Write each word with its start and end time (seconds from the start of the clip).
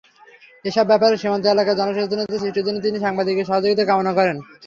এসব 0.65 0.85
ব্যাপারে 0.87 1.15
সীমান্ত 1.17 1.45
এলাকায় 1.47 1.79
জনসচেতনতা 1.79 2.35
সৃষ্টির 2.35 2.65
জন্য 2.67 2.79
তিনি 2.81 2.97
সাংবাদিকদের 2.99 3.49
সহযোগিতা 3.49 3.83
কামনা 3.85 4.11
করেন। 4.17 4.37